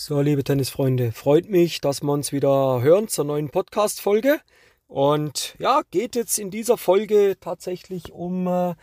So, 0.00 0.20
liebe 0.20 0.44
Tennisfreunde, 0.44 1.10
freut 1.10 1.48
mich, 1.48 1.80
dass 1.80 2.02
wir 2.02 2.12
uns 2.12 2.30
wieder 2.30 2.80
hören 2.82 3.08
zur 3.08 3.24
neuen 3.24 3.50
Podcast-Folge. 3.50 4.40
Und 4.86 5.56
ja, 5.58 5.82
geht 5.90 6.14
jetzt 6.14 6.38
in 6.38 6.52
dieser 6.52 6.78
Folge 6.78 7.36
tatsächlich 7.40 8.12
um 8.12 8.46
äh, 8.46 8.76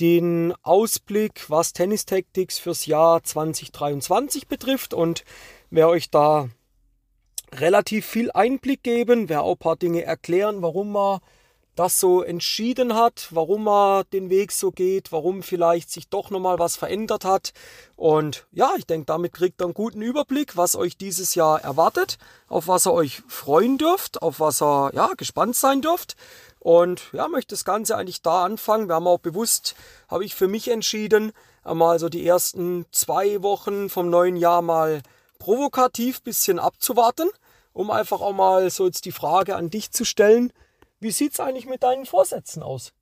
den 0.00 0.52
Ausblick, 0.64 1.48
was 1.48 1.72
Tennis 1.72 2.04
Tactics 2.04 2.58
fürs 2.58 2.84
Jahr 2.84 3.22
2023 3.22 4.48
betrifft. 4.48 4.92
Und 4.92 5.22
wer 5.70 5.88
euch 5.88 6.10
da 6.10 6.48
relativ 7.54 8.04
viel 8.04 8.32
Einblick 8.32 8.82
geben, 8.82 9.28
wer 9.28 9.42
auch 9.42 9.54
ein 9.54 9.58
paar 9.58 9.76
Dinge 9.76 10.02
erklären, 10.02 10.62
warum 10.62 10.90
man 10.90 11.20
das 11.76 12.00
so 12.00 12.22
entschieden 12.22 12.94
hat, 12.94 13.28
warum 13.30 13.68
er 13.68 14.04
den 14.04 14.30
Weg 14.30 14.50
so 14.50 14.72
geht, 14.72 15.12
warum 15.12 15.42
vielleicht 15.42 15.90
sich 15.90 16.08
doch 16.08 16.30
nochmal 16.30 16.58
was 16.58 16.76
verändert 16.76 17.24
hat. 17.24 17.52
Und 17.94 18.46
ja, 18.50 18.72
ich 18.76 18.86
denke, 18.86 19.06
damit 19.06 19.34
kriegt 19.34 19.60
ihr 19.60 19.66
einen 19.66 19.74
guten 19.74 20.02
Überblick, 20.02 20.56
was 20.56 20.74
euch 20.74 20.96
dieses 20.96 21.34
Jahr 21.34 21.62
erwartet, 21.62 22.18
auf 22.48 22.66
was 22.66 22.86
ihr 22.86 22.92
euch 22.92 23.22
freuen 23.28 23.78
dürft, 23.78 24.22
auf 24.22 24.40
was 24.40 24.62
ihr 24.62 24.90
ja, 24.94 25.10
gespannt 25.16 25.54
sein 25.54 25.82
dürft. 25.82 26.16
Und 26.58 27.02
ja, 27.12 27.28
möchte 27.28 27.54
das 27.54 27.64
Ganze 27.64 27.96
eigentlich 27.96 28.22
da 28.22 28.44
anfangen. 28.44 28.88
Wir 28.88 28.96
haben 28.96 29.06
auch 29.06 29.20
bewusst, 29.20 29.76
habe 30.08 30.24
ich 30.24 30.34
für 30.34 30.48
mich 30.48 30.68
entschieden, 30.68 31.32
einmal 31.62 31.98
so 31.98 32.08
die 32.08 32.26
ersten 32.26 32.86
zwei 32.90 33.42
Wochen 33.42 33.90
vom 33.90 34.08
neuen 34.08 34.36
Jahr 34.36 34.62
mal 34.62 35.02
provokativ 35.38 36.22
bisschen 36.22 36.58
abzuwarten, 36.58 37.28
um 37.72 37.90
einfach 37.90 38.20
auch 38.20 38.32
mal 38.32 38.70
so 38.70 38.86
jetzt 38.86 39.04
die 39.04 39.12
Frage 39.12 39.56
an 39.56 39.68
dich 39.68 39.90
zu 39.90 40.04
stellen, 40.04 40.52
wie 41.06 41.12
sieht 41.12 41.34
es 41.34 41.40
eigentlich 41.40 41.66
mit 41.66 41.84
deinen 41.84 42.04
Vorsätzen 42.04 42.64
aus? 42.64 42.92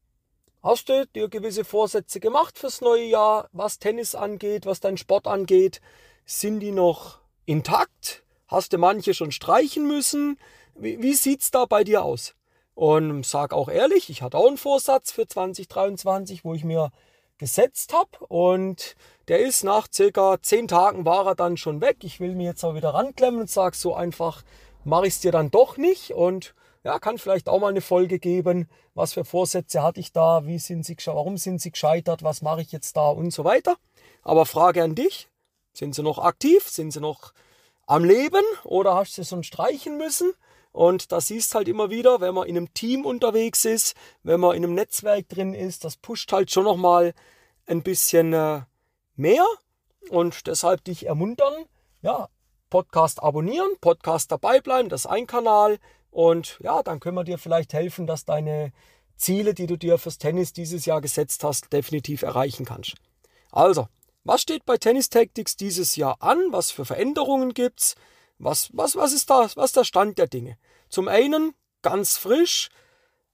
Hast 0.63 0.91
du 0.91 1.07
dir 1.07 1.31
gewisse 1.31 1.65
Vorsätze 1.65 2.21
gemacht 2.21 2.59
fürs 2.59 2.83
neue 2.83 3.07
Jahr, 3.07 3.49
was 3.53 3.79
Tennis 3.79 4.15
angeht, 4.15 4.67
was 4.67 4.81
dein 4.81 4.99
Sport 4.99 5.27
angeht? 5.27 5.81
Sind 6.27 6.61
die 6.61 6.71
noch 6.71 7.21
intakt? 7.47 8.23
Hast 8.47 8.75
du 8.75 8.79
manche 8.79 9.15
schon 9.15 9.33
streichen 9.33 9.89
müssen? 9.89 10.39
Wie, 10.75 11.01
wie 11.01 11.13
es 11.13 11.51
da 11.51 11.65
bei 11.65 11.83
dir 11.83 12.05
aus? 12.05 12.35
Und 12.75 13.25
sag 13.25 13.55
auch 13.55 13.71
ehrlich, 13.71 14.11
ich 14.11 14.21
hatte 14.21 14.37
auch 14.37 14.49
einen 14.49 14.59
Vorsatz 14.59 15.11
für 15.11 15.27
2023, 15.27 16.45
wo 16.45 16.53
ich 16.53 16.65
mir 16.65 16.93
gesetzt 17.39 17.95
habe 17.95 18.27
und 18.27 18.97
der 19.29 19.39
ist 19.39 19.65
nach 19.65 19.89
circa 19.91 20.43
zehn 20.43 20.69
Tagen 20.69 21.07
war 21.07 21.27
er 21.27 21.35
dann 21.35 21.57
schon 21.57 21.81
weg. 21.81 21.99
Ich 22.03 22.21
will 22.21 22.35
mir 22.35 22.51
jetzt 22.51 22.65
auch 22.65 22.75
wieder 22.75 22.93
ranklemmen 22.93 23.41
und 23.41 23.51
sag 23.51 23.75
so 23.75 23.95
einfach, 23.95 24.43
mache 24.85 25.07
ich 25.07 25.15
es 25.15 25.21
dir 25.21 25.33
dann 25.33 25.51
doch 25.51 25.79
nicht 25.79 26.13
und 26.13 26.55
ja, 26.85 26.99
kann 26.99 27.17
vielleicht 27.17 27.49
auch 27.49 27.61
mal 27.61 27.69
eine 27.69 27.81
Folge 27.81 28.19
geben. 28.19 28.69
Was 28.95 29.15
für 29.15 29.25
Vorsätze 29.25 29.83
hatte 29.83 30.01
ich 30.01 30.13
da? 30.13 30.47
Wie 30.47 30.59
sind 30.59 30.85
sie, 30.85 30.97
warum 31.07 31.39
sind 31.39 31.61
sie 31.61 31.73
gescheitert? 31.73 32.23
Was 32.23 32.43
mache 32.43 32.61
ich 32.61 32.73
jetzt 32.73 32.97
da? 32.97 33.09
Und 33.09 33.33
so 33.33 33.45
weiter. 33.45 33.77
Aber 34.23 34.45
Frage 34.45 34.83
an 34.83 34.95
dich. 34.95 35.29
Sind 35.73 35.95
sie 35.95 36.03
noch 36.03 36.19
aktiv? 36.19 36.69
Sind 36.69 36.93
sie 36.93 37.01
noch 37.01 37.33
am 37.87 38.05
Leben? 38.05 38.45
Oder 38.65 38.95
hast 38.95 39.17
du 39.17 39.23
sie 39.23 39.29
schon 39.29 39.43
streichen 39.43 39.97
müssen? 39.97 40.33
Und 40.73 41.11
da 41.11 41.21
siehst 41.21 41.55
halt 41.55 41.69
immer 41.69 41.89
wieder, 41.89 42.21
wenn 42.21 42.35
man 42.35 42.49
in 42.49 42.57
einem 42.57 42.75
Team 42.75 43.07
unterwegs 43.07 43.65
ist, 43.65 43.95
wenn 44.23 44.41
man 44.41 44.57
in 44.57 44.65
einem 44.65 44.75
Netzwerk 44.75 45.29
drin 45.29 45.55
ist, 45.55 45.85
das 45.85 45.97
pusht 45.97 46.33
halt 46.33 46.51
schon 46.51 46.65
nochmal 46.65 47.15
ein 47.67 47.83
bisschen 47.83 48.33
äh, 48.33 48.63
mehr. 49.17 49.47
Und 50.11 50.49
deshalb 50.49 50.85
dich 50.85 51.07
ermuntern, 51.07 51.55
ja, 52.03 52.29
Podcast 52.71 53.23
abonnieren, 53.23 53.71
Podcast 53.81 54.33
dabei 54.33 54.61
bleiben, 54.61 54.89
das 54.89 55.03
ist 55.03 55.11
ein 55.11 55.27
Kanal. 55.27 55.79
Und 56.15 56.61
ja, 56.63 56.85
dann 56.85 57.01
können 57.01 57.17
wir 57.17 57.25
dir 57.25 57.39
vielleicht 57.39 57.73
helfen, 57.73 58.07
dass 58.07 58.25
deine 58.25 58.73
Ziele, 59.17 59.53
die 59.53 59.67
du 59.67 59.77
dir 59.77 59.99
fürs 59.99 60.17
Tennis 60.17 60.53
dieses 60.53 60.87
Jahr 60.87 61.01
gesetzt 61.01 61.43
hast, 61.43 61.73
definitiv 61.73 62.23
erreichen 62.23 62.65
kannst. 62.65 62.95
Also, 63.51 63.89
was 64.23 64.41
steht 64.41 64.65
bei 64.65 64.77
Tennis 64.77 65.11
Tactics 65.11 65.57
dieses 65.57 65.97
Jahr 65.97 66.23
an? 66.23 66.39
Was 66.51 66.71
für 66.71 66.85
Veränderungen 66.85 67.53
gibt's? 67.53 67.97
Was, 68.39 68.71
was, 68.73 68.95
was 68.95 69.13
ist 69.13 69.29
da, 69.29 69.49
was 69.57 69.73
der 69.73 69.83
Stand 69.83 70.17
der 70.19 70.29
Dinge? 70.29 70.57
Zum 70.89 71.09
einen, 71.09 71.53
ganz 71.83 72.17
frisch, 72.17 72.69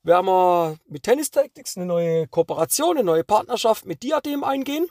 werden 0.02 0.24
wir 0.24 0.78
mit 0.86 1.02
Tennis 1.02 1.30
Tactics 1.30 1.76
eine 1.76 1.84
neue 1.84 2.28
Kooperation, 2.28 2.96
eine 2.96 3.04
neue 3.04 3.24
Partnerschaft 3.24 3.84
mit 3.84 4.02
Diadem 4.02 4.42
eingehen. 4.42 4.88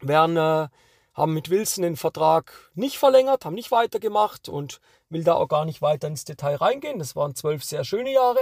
Werden 0.00 0.38
äh, 0.38 0.68
haben 1.14 1.34
mit 1.34 1.50
Wilson 1.50 1.82
den 1.82 1.96
Vertrag 1.96 2.70
nicht 2.74 2.98
verlängert, 2.98 3.44
haben 3.44 3.54
nicht 3.54 3.70
weitergemacht 3.70 4.48
und 4.48 4.80
will 5.10 5.24
da 5.24 5.34
auch 5.34 5.48
gar 5.48 5.64
nicht 5.64 5.82
weiter 5.82 6.08
ins 6.08 6.24
Detail 6.24 6.56
reingehen. 6.56 6.98
Das 6.98 7.16
waren 7.16 7.34
zwölf 7.34 7.64
sehr 7.64 7.84
schöne 7.84 8.12
Jahre 8.12 8.40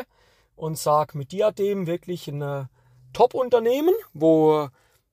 und 0.57 0.79
sag 0.79 1.15
mit 1.15 1.33
Diadem 1.33 1.87
wirklich 1.87 2.29
ein 2.29 2.43
äh, 2.43 2.65
Top-Unternehmen, 3.13 3.95
wo 4.13 4.69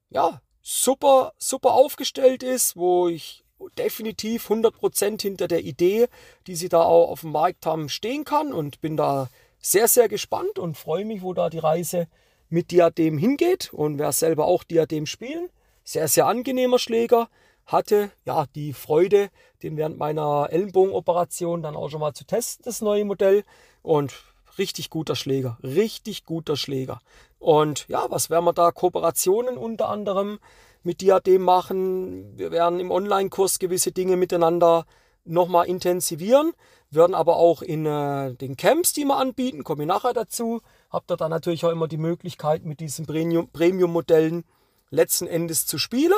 ja 0.10 0.42
super, 0.62 1.34
super 1.38 1.74
aufgestellt 1.74 2.44
ist, 2.44 2.76
wo 2.76 3.08
ich 3.08 3.44
definitiv 3.78 4.50
100% 4.50 5.22
hinter 5.22 5.48
der 5.48 5.64
Idee, 5.64 6.08
die 6.46 6.56
sie 6.56 6.70
da 6.70 6.84
auch 6.84 7.10
auf 7.10 7.22
dem 7.22 7.32
Markt 7.32 7.66
haben, 7.66 7.90
stehen 7.90 8.24
kann 8.24 8.54
und 8.54 8.82
bin 8.82 8.98
da 8.98 9.30
sehr, 9.60 9.88
sehr 9.88 10.08
gespannt 10.08 10.60
und 10.60 10.78
freue 10.78 11.06
mich, 11.06 11.22
wo 11.22 11.34
da 11.34 11.50
die 11.50 11.60
Reise 11.60 12.08
mit 12.50 12.72
Diadem 12.72 13.18
hingeht 13.18 13.74
und 13.74 13.98
wer 13.98 14.12
selber 14.12 14.46
auch 14.46 14.64
Diadem 14.64 15.06
spielen. 15.06 15.50
Sehr, 15.84 16.08
sehr 16.08 16.28
angenehmer 16.28 16.80
Schläger, 16.80 17.30
hatte 17.68 18.12
ja 18.26 18.46
die 18.56 18.74
Freude, 18.74 19.30
den 19.62 19.78
während 19.78 19.98
meiner 19.98 20.48
Ellenbogenoperation 20.50 21.62
dann 21.62 21.76
auch 21.76 21.90
schon 21.90 22.00
mal 22.00 22.14
zu 22.14 22.26
testen, 22.26 22.64
das 22.66 22.82
neue 22.82 23.06
Modell. 23.06 23.44
Und 23.84 24.16
richtig 24.58 24.90
guter 24.90 25.16
Schläger, 25.16 25.58
richtig 25.62 26.26
guter 26.26 26.56
Schläger. 26.56 27.00
Und 27.40 27.88
ja, 27.90 28.06
was 28.10 28.30
werden 28.30 28.46
wir 28.46 28.54
da? 28.54 28.72
Kooperationen 28.72 29.58
unter 29.58 29.90
anderem 29.90 30.40
mit 30.82 31.02
Diadem 31.02 31.42
machen. 31.44 32.38
Wir 32.38 32.52
werden 32.52 32.80
im 32.80 32.90
Online-Kurs 32.90 33.60
gewisse 33.60 33.92
Dinge 33.92 34.16
miteinander 34.16 34.86
nochmal 35.26 35.68
intensivieren, 35.68 36.54
werden 36.90 37.14
aber 37.14 37.36
auch 37.36 37.62
in 37.62 37.86
äh, 37.86 38.34
den 38.36 38.56
Camps, 38.56 38.94
die 38.94 39.04
wir 39.04 39.18
anbieten, 39.18 39.66
komme 39.66 39.84
ich 39.84 39.88
nachher 39.88 40.14
dazu, 40.14 40.62
habt 40.90 41.12
ihr 41.12 41.18
dann 41.18 41.32
natürlich 41.32 41.66
auch 41.66 41.72
immer 41.72 41.90
die 41.90 41.98
Möglichkeit, 41.98 42.64
mit 42.64 42.80
diesen 42.80 43.06
Premium-Modellen 43.06 44.46
letzten 44.90 45.28
Endes 45.28 45.66
zu 45.66 45.78
spielen 45.78 46.14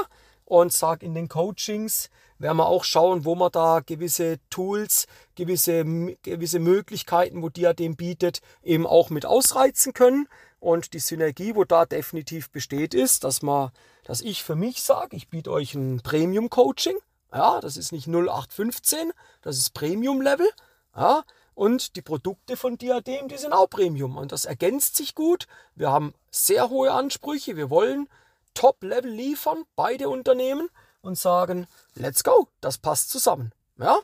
und 0.50 0.74
sage 0.74 1.06
in 1.06 1.14
den 1.14 1.30
Coachings 1.30 2.10
werden 2.40 2.58
wir 2.58 2.66
auch 2.66 2.84
schauen, 2.84 3.24
wo 3.24 3.36
man 3.36 3.52
da 3.52 3.82
gewisse 3.86 4.40
Tools, 4.50 5.06
gewisse, 5.36 5.86
gewisse 6.24 6.60
Möglichkeiten, 6.60 7.44
wo 7.44 7.50
Diadem 7.50 7.96
bietet, 7.96 8.42
eben 8.64 8.88
auch 8.88 9.10
mit 9.10 9.26
ausreizen 9.26 9.94
können. 9.94 10.28
Und 10.60 10.94
die 10.94 11.00
Synergie, 11.00 11.56
wo 11.56 11.66
da 11.66 11.86
definitiv 11.86 12.50
besteht, 12.50 12.94
ist, 12.94 13.24
dass 13.24 13.42
man, 13.42 13.70
dass 14.04 14.22
ich 14.22 14.44
für 14.44 14.56
mich 14.56 14.82
sage, 14.82 15.16
ich 15.16 15.30
biete 15.30 15.52
euch 15.52 15.76
ein 15.76 16.02
Premium-Coaching. 16.02 16.98
Ja, 17.32 17.60
das 17.62 17.78
ist 17.78 17.92
nicht 17.92 18.08
0815, 18.08 19.12
das 19.42 19.58
ist 19.58 19.74
Premium-Level. 19.74 20.50
Ja, 20.96 21.24
und 21.54 21.96
die 21.96 22.02
Produkte 22.02 22.58
von 22.58 22.78
Diadem, 22.78 23.28
die 23.28 23.38
sind 23.38 23.54
auch 23.54 23.70
Premium. 23.70 24.18
Und 24.18 24.32
das 24.32 24.46
ergänzt 24.46 24.96
sich 24.96 25.14
gut. 25.14 25.46
Wir 25.76 25.92
haben 25.92 26.14
sehr 26.32 26.70
hohe 26.70 26.92
Ansprüche. 26.92 27.56
Wir 27.56 27.70
wollen 27.70 28.08
Top-Level 28.54 29.12
liefern, 29.12 29.64
beide 29.76 30.10
Unternehmen, 30.10 30.70
und 31.02 31.18
sagen, 31.18 31.68
let's 31.96 32.24
go, 32.24 32.48
das 32.62 32.78
passt 32.78 33.10
zusammen. 33.10 33.54
Ja? 33.78 34.00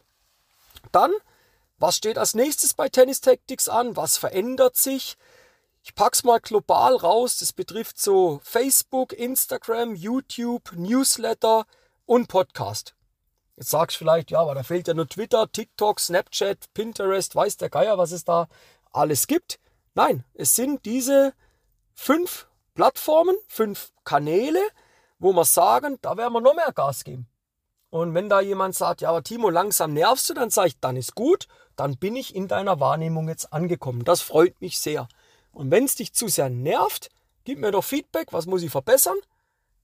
Dann, 0.92 1.12
was 1.78 1.98
steht 1.98 2.18
als 2.18 2.36
nächstes 2.36 2.74
bei 2.74 2.90
Tennis 2.90 3.22
Tactics 3.22 3.68
an? 3.68 3.96
Was 3.98 4.18
verändert 4.18 4.78
sich? 4.78 5.18
Ich 5.84 5.94
pack's 5.94 6.24
mal 6.24 6.40
global 6.40 6.96
raus. 6.96 7.38
Das 7.38 7.54
betrifft 7.54 8.00
so 8.00 8.40
Facebook, 8.44 9.14
Instagram, 9.14 9.96
YouTube, 9.96 10.72
Newsletter 10.74 11.66
und 12.06 12.28
Podcast. 12.28 12.96
Jetzt 13.58 13.70
sagst 13.70 13.96
du 13.96 14.00
vielleicht, 14.00 14.32
ja, 14.32 14.40
aber 14.40 14.56
da 14.56 14.64
fehlt 14.64 14.88
ja 14.88 14.94
nur 14.94 15.08
Twitter, 15.08 15.50
TikTok, 15.52 16.00
Snapchat, 16.00 16.74
Pinterest, 16.74 17.36
weiß 17.36 17.58
der 17.58 17.70
Geier, 17.70 17.98
was 17.98 18.12
es 18.12 18.26
da 18.26 18.48
alles 18.92 19.28
gibt. 19.28 19.60
Nein, 19.94 20.26
es 20.34 20.56
sind 20.56 20.86
diese 20.86 21.34
fünf 21.94 22.48
Plattformen, 22.76 23.36
fünf 23.48 23.92
Kanäle, 24.04 24.60
wo 25.18 25.34
wir 25.34 25.46
sagen, 25.46 25.98
da 26.02 26.18
werden 26.18 26.34
wir 26.34 26.42
noch 26.42 26.54
mehr 26.54 26.72
Gas 26.74 27.04
geben. 27.04 27.28
Und 27.90 28.14
wenn 28.14 28.28
da 28.28 28.42
jemand 28.42 28.76
sagt, 28.76 29.02
ja, 29.02 29.10
aber 29.10 29.24
Timo, 29.24 29.50
langsam 29.50 29.94
nervst 29.94 30.30
du, 30.30 30.34
dann 30.34 30.50
sage 30.50 30.68
ich, 30.68 30.80
dann 30.82 30.98
ist 30.98 31.16
gut, 31.16 31.48
dann 31.78 31.98
bin 31.98 32.18
ich 32.18 32.36
in 32.36 32.50
deiner 32.50 32.82
Wahrnehmung 32.82 33.30
jetzt 33.30 33.54
angekommen. 33.54 34.04
Das 34.04 34.22
freut 34.22 34.60
mich 34.60 34.80
sehr. 34.80 35.08
Und 35.54 35.72
wenn 35.72 35.86
es 35.86 35.96
dich 35.96 36.14
zu 36.14 36.28
sehr 36.28 36.50
nervt, 36.50 37.10
gib 37.46 37.60
mir 37.60 37.72
doch 37.72 37.84
Feedback, 37.84 38.34
was 38.34 38.46
muss 38.46 38.64
ich 38.64 38.72
verbessern, 38.72 39.18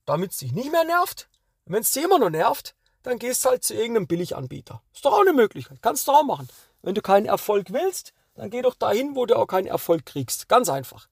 damit 0.06 0.32
es 0.32 0.38
dich 0.40 0.52
nicht 0.52 0.72
mehr 0.72 0.84
nervt. 0.84 1.30
Und 1.66 1.74
wenn 1.74 1.82
es 1.82 1.92
dich 1.92 2.04
immer 2.04 2.20
noch 2.20 2.30
nervt, 2.30 2.76
dann 3.04 3.18
gehst 3.18 3.46
du 3.46 3.50
halt 3.50 3.64
zu 3.64 3.74
irgendeinem 3.74 4.08
Billiganbieter. 4.08 4.82
Ist 4.94 5.06
doch 5.06 5.14
auch 5.14 5.22
eine 5.22 5.34
Möglichkeit. 5.34 5.82
Kannst 5.82 6.08
du 6.08 6.12
auch 6.12 6.24
machen. 6.24 6.50
Wenn 6.82 6.96
du 6.96 7.02
keinen 7.02 7.26
Erfolg 7.26 7.72
willst, 7.72 8.14
dann 8.36 8.50
geh 8.50 8.62
doch 8.62 8.76
dahin, 8.76 9.16
wo 9.16 9.26
du 9.26 9.38
auch 9.38 9.48
keinen 9.48 9.68
Erfolg 9.68 10.06
kriegst. 10.06 10.50
Ganz 10.50 10.68
einfach. 10.68 11.08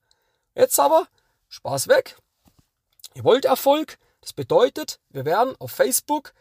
Jetzt 0.54 0.78
aber 0.78 1.06
Spaß 1.50 1.88
weg. 1.88 2.16
Ihr 3.14 3.24
wollt 3.24 3.44
Erfolg. 3.44 3.98
Das 4.20 4.32
bedeutet, 4.32 5.00
wir 5.10 5.24
werden 5.24 5.54
auf 5.58 5.72
Facebook 5.72 6.32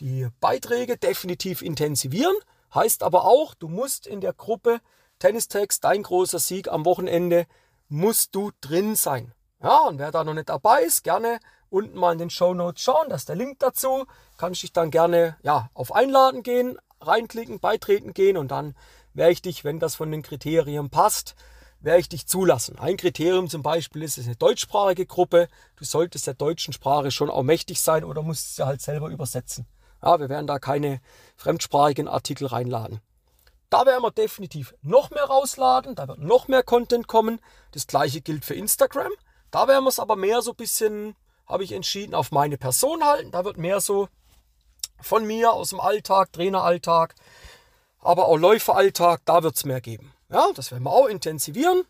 die 0.00 0.28
Beiträge 0.40 0.96
definitiv 0.96 1.62
intensivieren. 1.62 2.36
Heißt 2.74 3.02
aber 3.02 3.24
auch, 3.24 3.54
du 3.54 3.68
musst 3.68 4.06
in 4.06 4.20
der 4.20 4.34
Gruppe 4.34 4.80
Tennistext, 5.18 5.82
dein 5.82 6.02
großer 6.02 6.38
Sieg 6.38 6.68
am 6.68 6.84
Wochenende, 6.84 7.46
musst 7.88 8.34
du 8.34 8.52
drin 8.60 8.94
sein. 8.94 9.32
Ja, 9.62 9.78
und 9.86 9.98
wer 9.98 10.12
da 10.12 10.22
noch 10.22 10.34
nicht 10.34 10.50
dabei 10.50 10.82
ist, 10.82 11.02
gerne 11.02 11.40
unten 11.70 11.98
mal 11.98 12.12
in 12.12 12.18
den 12.18 12.30
Show 12.30 12.54
Notes 12.54 12.82
schauen, 12.82 13.08
da 13.08 13.16
ist 13.16 13.28
der 13.28 13.36
Link 13.36 13.58
dazu. 13.58 14.06
Kannst 14.36 14.62
dich 14.62 14.72
dann 14.72 14.90
gerne 14.90 15.36
ja, 15.42 15.70
auf 15.74 15.92
Einladen 15.92 16.42
gehen, 16.42 16.78
reinklicken, 17.00 17.58
beitreten 17.58 18.12
gehen 18.12 18.36
und 18.36 18.50
dann 18.50 18.76
werde 19.14 19.32
ich 19.32 19.42
dich, 19.42 19.64
wenn 19.64 19.80
das 19.80 19.96
von 19.96 20.10
den 20.10 20.22
Kriterien 20.22 20.90
passt, 20.90 21.34
werde 21.80 22.00
ich 22.00 22.08
dich 22.08 22.26
zulassen. 22.26 22.78
Ein 22.78 22.96
Kriterium 22.96 23.48
zum 23.48 23.62
Beispiel 23.62 24.02
ist, 24.02 24.12
es 24.12 24.18
ist 24.18 24.26
eine 24.26 24.36
deutschsprachige 24.36 25.06
Gruppe. 25.06 25.48
Du 25.76 25.84
solltest 25.84 26.26
der 26.26 26.34
deutschen 26.34 26.72
Sprache 26.72 27.10
schon 27.10 27.30
auch 27.30 27.42
mächtig 27.42 27.80
sein 27.80 28.04
oder 28.04 28.22
musst 28.22 28.56
sie 28.56 28.66
halt 28.66 28.80
selber 28.80 29.08
übersetzen. 29.08 29.66
Ja, 30.02 30.18
wir 30.20 30.28
werden 30.28 30.46
da 30.46 30.58
keine 30.58 31.00
fremdsprachigen 31.36 32.08
Artikel 32.08 32.46
reinladen. 32.46 33.00
Da 33.70 33.84
werden 33.84 34.02
wir 34.02 34.10
definitiv 34.10 34.74
noch 34.80 35.10
mehr 35.10 35.24
rausladen, 35.24 35.94
da 35.94 36.08
wird 36.08 36.20
noch 36.20 36.48
mehr 36.48 36.62
Content 36.62 37.06
kommen. 37.06 37.40
Das 37.72 37.86
gleiche 37.86 38.22
gilt 38.22 38.44
für 38.44 38.54
Instagram. 38.54 39.12
Da 39.50 39.68
werden 39.68 39.84
wir 39.84 39.90
es 39.90 39.98
aber 39.98 40.16
mehr 40.16 40.40
so 40.40 40.52
ein 40.52 40.56
bisschen, 40.56 41.16
habe 41.46 41.64
ich 41.64 41.72
entschieden, 41.72 42.14
auf 42.14 42.32
meine 42.32 42.56
Person 42.56 43.04
halten. 43.04 43.30
Da 43.30 43.44
wird 43.44 43.58
mehr 43.58 43.80
so 43.80 44.08
von 45.00 45.26
mir 45.26 45.52
aus 45.52 45.70
dem 45.70 45.80
Alltag, 45.80 46.32
Traineralltag, 46.32 47.14
aber 48.08 48.28
auch 48.28 48.38
Läuferalltag, 48.38 49.20
da 49.26 49.42
wird 49.42 49.56
es 49.56 49.66
mehr 49.66 49.82
geben. 49.82 50.14
Ja, 50.30 50.46
das 50.54 50.70
werden 50.70 50.84
wir 50.84 50.92
auch 50.92 51.08
intensivieren. 51.08 51.82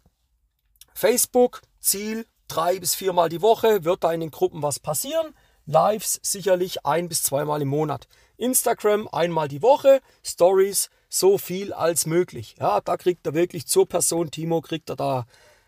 Facebook, 0.92 1.62
Ziel, 1.78 2.26
drei 2.48 2.80
bis 2.80 2.96
viermal 2.96 3.28
die 3.28 3.40
Woche 3.40 3.84
wird 3.84 4.02
da 4.02 4.12
in 4.12 4.18
den 4.18 4.32
Gruppen 4.32 4.60
was 4.60 4.80
passieren. 4.80 5.32
Lives 5.64 6.18
sicherlich 6.20 6.84
ein 6.84 7.08
bis 7.08 7.22
zweimal 7.22 7.62
im 7.62 7.68
Monat. 7.68 8.08
Instagram 8.36 9.06
einmal 9.12 9.46
die 9.46 9.62
Woche, 9.62 10.00
Stories 10.24 10.90
so 11.08 11.38
viel 11.38 11.72
als 11.72 12.04
möglich. 12.04 12.56
Ja, 12.58 12.80
da 12.80 12.96
kriegt 12.96 13.24
er 13.24 13.34
wirklich 13.34 13.68
zur 13.68 13.88
Person 13.88 14.32
Timo, 14.32 14.60
kriegt 14.60 14.90
er 14.90 14.96
da 14.96 15.24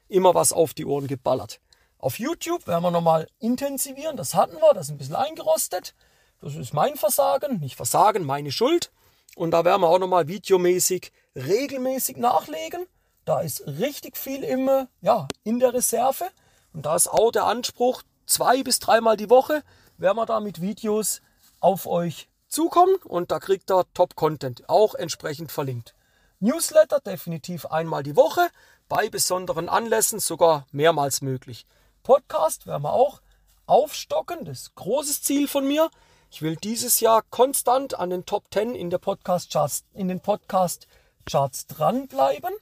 immer 0.08 0.35
was 0.35 0.52
auf 0.52 0.75
die 0.75 0.85
Ohren 0.85 1.06
geballert. 1.06 1.61
Auf 1.97 2.19
YouTube 2.19 2.67
werden 2.67 2.82
wir 2.82 2.91
nochmal 2.91 3.29
intensivieren, 3.38 4.17
das 4.17 4.35
hatten 4.35 4.56
wir, 4.56 4.75
das 4.75 4.87
ist 4.87 4.91
ein 4.91 4.99
bisschen 4.99 5.14
eingerostet. 5.14 5.94
Das 6.41 6.56
ist 6.56 6.75
mein 6.75 6.97
Versagen, 6.97 7.61
nicht 7.61 7.76
Versagen, 7.76 8.25
meine 8.25 8.50
Schuld. 8.50 8.91
Und 9.40 9.52
da 9.52 9.64
werden 9.64 9.81
wir 9.81 9.88
auch 9.88 9.98
nochmal 9.98 10.28
videomäßig 10.28 11.12
regelmäßig 11.34 12.19
nachlegen. 12.19 12.84
Da 13.25 13.40
ist 13.40 13.66
richtig 13.66 14.19
viel 14.19 14.44
im, 14.44 14.69
ja, 15.00 15.28
in 15.44 15.60
der 15.60 15.72
Reserve. 15.72 16.26
Und 16.75 16.84
da 16.84 16.94
ist 16.94 17.08
auch 17.08 17.31
der 17.31 17.46
Anspruch, 17.46 18.02
zwei 18.26 18.62
bis 18.62 18.81
dreimal 18.81 19.16
die 19.16 19.31
Woche 19.31 19.62
werden 19.96 20.19
wir 20.19 20.26
da 20.26 20.40
mit 20.40 20.60
Videos 20.60 21.22
auf 21.60 21.87
euch 21.87 22.28
zukommen 22.48 22.96
und 22.96 23.31
da 23.31 23.38
kriegt 23.38 23.70
ihr 23.70 23.87
Top-Content, 23.94 24.69
auch 24.69 24.94
entsprechend 24.94 25.50
verlinkt. 25.50 25.94
Newsletter 26.40 27.00
definitiv 27.00 27.64
einmal 27.64 28.02
die 28.02 28.16
Woche, 28.16 28.46
bei 28.90 29.08
besonderen 29.08 29.70
Anlässen 29.70 30.20
sogar 30.20 30.66
mehrmals 30.70 31.22
möglich. 31.22 31.64
Podcast 32.02 32.66
werden 32.66 32.82
wir 32.82 32.92
auch 32.92 33.22
aufstocken, 33.64 34.44
das 34.44 34.64
ist 34.64 34.75
großes 34.75 35.22
Ziel 35.22 35.48
von 35.48 35.66
mir. 35.66 35.90
Ich 36.32 36.43
will 36.43 36.55
dieses 36.55 37.00
Jahr 37.00 37.23
konstant 37.29 37.99
an 37.99 38.11
den 38.11 38.25
Top 38.25 38.44
10 38.53 38.77
in 38.77 38.88
der 38.88 38.99
Podcast 38.99 39.53
Charts, 39.53 39.82
in 39.93 40.06
den 40.06 40.21
Podcast 40.21 40.87
Charts 41.27 41.67
dranbleiben. 41.67 42.55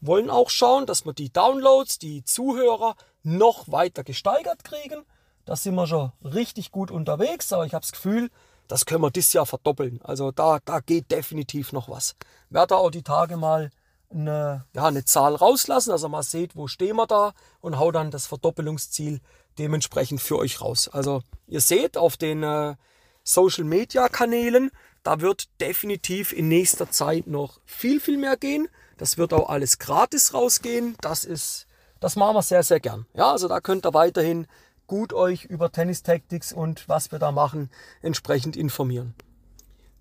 Wollen 0.00 0.30
auch 0.30 0.50
schauen, 0.50 0.84
dass 0.84 1.06
wir 1.06 1.12
die 1.12 1.32
Downloads, 1.32 2.00
die 2.00 2.24
Zuhörer 2.24 2.96
noch 3.22 3.70
weiter 3.70 4.02
gesteigert 4.02 4.64
kriegen. 4.64 5.04
Da 5.44 5.54
sind 5.54 5.76
wir 5.76 5.86
schon 5.86 6.10
richtig 6.24 6.72
gut 6.72 6.90
unterwegs, 6.90 7.52
aber 7.52 7.64
ich 7.64 7.72
habe 7.72 7.82
das 7.82 7.92
Gefühl, 7.92 8.30
das 8.66 8.84
können 8.84 9.02
wir 9.02 9.12
dieses 9.12 9.32
Jahr 9.32 9.46
verdoppeln. 9.46 10.00
Also 10.02 10.32
da, 10.32 10.58
da 10.64 10.80
geht 10.80 11.12
definitiv 11.12 11.72
noch 11.72 11.88
was. 11.88 12.16
Werde 12.50 12.76
auch 12.76 12.90
die 12.90 13.04
Tage 13.04 13.36
mal 13.36 13.70
eine, 14.10 14.64
ja, 14.74 14.86
eine 14.86 15.04
Zahl 15.04 15.36
rauslassen, 15.36 15.90
dass 15.90 16.04
ihr 16.04 16.08
mal 16.08 16.24
seht, 16.24 16.56
wo 16.56 16.66
stehen 16.66 16.96
wir 16.96 17.06
da 17.06 17.32
und 17.60 17.78
hau 17.78 17.92
dann 17.92 18.10
das 18.10 18.26
Verdoppelungsziel 18.26 19.20
dementsprechend 19.56 20.20
für 20.20 20.36
euch 20.36 20.60
raus. 20.60 20.88
Also 20.88 21.22
ihr 21.46 21.60
seht 21.60 21.96
auf 21.96 22.16
den 22.16 22.42
äh, 22.42 22.74
Social 23.24 23.64
Media 23.64 24.08
Kanälen, 24.08 24.70
da 25.02 25.20
wird 25.20 25.48
definitiv 25.60 26.32
in 26.32 26.48
nächster 26.48 26.90
Zeit 26.90 27.26
noch 27.26 27.60
viel, 27.64 28.00
viel 28.00 28.16
mehr 28.16 28.36
gehen. 28.36 28.68
Das 28.96 29.18
wird 29.18 29.32
auch 29.32 29.48
alles 29.48 29.78
gratis 29.78 30.32
rausgehen. 30.32 30.96
Das 31.00 31.24
ist, 31.24 31.66
das 32.00 32.16
machen 32.16 32.36
wir 32.36 32.42
sehr, 32.42 32.62
sehr 32.62 32.80
gern. 32.80 33.06
Ja, 33.14 33.32
also 33.32 33.48
da 33.48 33.60
könnt 33.60 33.86
ihr 33.86 33.94
weiterhin 33.94 34.46
gut 34.86 35.12
euch 35.12 35.44
über 35.44 35.72
Tennis 35.72 36.02
Tactics 36.02 36.52
und 36.52 36.88
was 36.88 37.12
wir 37.12 37.18
da 37.18 37.32
machen 37.32 37.70
entsprechend 38.02 38.56
informieren. 38.56 39.14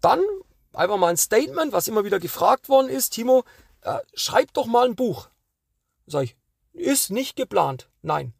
Dann 0.02 0.22
einfach 0.74 0.98
mal 0.98 1.08
ein 1.08 1.18
Statement, 1.18 1.72
was 1.72 1.88
immer 1.88 2.04
wieder 2.04 2.20
gefragt 2.20 2.70
worden 2.70 2.90
ist. 2.90 3.12
Timo, 3.12 3.44
äh, 3.82 4.00
schreib 4.14 4.54
doch 4.54 4.66
mal 4.66 4.86
ein 4.86 4.96
Buch. 4.96 5.30
Sag 6.08 6.24
ich, 6.24 6.36
ist 6.74 7.12
nicht 7.12 7.36
geplant. 7.36 7.90
Nein. 8.02 8.34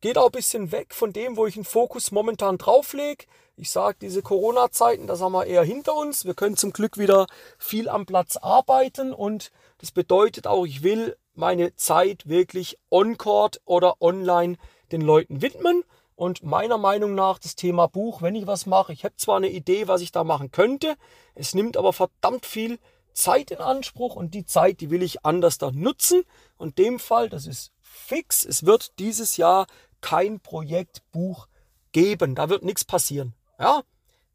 Geht 0.00 0.18
auch 0.18 0.26
ein 0.26 0.32
bisschen 0.32 0.72
weg 0.72 0.94
von 0.94 1.12
dem, 1.12 1.36
wo 1.36 1.46
ich 1.46 1.54
den 1.54 1.64
Fokus 1.64 2.10
momentan 2.10 2.58
drauf 2.58 2.92
lege. 2.92 3.26
Ich 3.62 3.70
sage, 3.70 3.96
diese 4.00 4.22
Corona-Zeiten, 4.22 5.06
das 5.06 5.20
haben 5.20 5.34
wir 5.34 5.46
eher 5.46 5.62
hinter 5.62 5.94
uns. 5.94 6.24
Wir 6.24 6.34
können 6.34 6.56
zum 6.56 6.72
Glück 6.72 6.98
wieder 6.98 7.28
viel 7.58 7.88
am 7.88 8.06
Platz 8.06 8.36
arbeiten 8.36 9.12
und 9.12 9.52
das 9.78 9.92
bedeutet 9.92 10.48
auch, 10.48 10.66
ich 10.66 10.82
will 10.82 11.16
meine 11.34 11.72
Zeit 11.76 12.28
wirklich 12.28 12.76
on-court 12.90 13.60
oder 13.64 14.02
online 14.02 14.56
den 14.90 15.00
Leuten 15.00 15.42
widmen. 15.42 15.84
Und 16.16 16.42
meiner 16.42 16.76
Meinung 16.76 17.14
nach 17.14 17.38
das 17.38 17.54
Thema 17.54 17.86
Buch, 17.86 18.20
wenn 18.20 18.34
ich 18.34 18.48
was 18.48 18.66
mache, 18.66 18.92
ich 18.92 19.04
habe 19.04 19.14
zwar 19.14 19.36
eine 19.36 19.50
Idee, 19.50 19.86
was 19.86 20.00
ich 20.00 20.10
da 20.10 20.24
machen 20.24 20.50
könnte, 20.50 20.96
es 21.36 21.54
nimmt 21.54 21.76
aber 21.76 21.92
verdammt 21.92 22.46
viel 22.46 22.80
Zeit 23.12 23.52
in 23.52 23.58
Anspruch 23.58 24.16
und 24.16 24.34
die 24.34 24.44
Zeit, 24.44 24.80
die 24.80 24.90
will 24.90 25.04
ich 25.04 25.24
anders 25.24 25.58
da 25.58 25.70
nutzen. 25.70 26.24
Und 26.56 26.78
dem 26.78 26.98
Fall, 26.98 27.28
das 27.28 27.46
ist 27.46 27.70
fix, 27.80 28.44
es 28.44 28.66
wird 28.66 28.98
dieses 28.98 29.36
Jahr 29.36 29.68
kein 30.00 30.40
Projektbuch 30.40 31.46
geben. 31.92 32.34
Da 32.34 32.48
wird 32.48 32.64
nichts 32.64 32.84
passieren. 32.84 33.34
Ja? 33.62 33.82